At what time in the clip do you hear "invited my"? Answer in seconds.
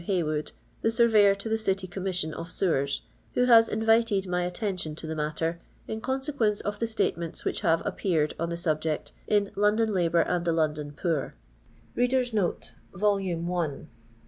3.69-4.41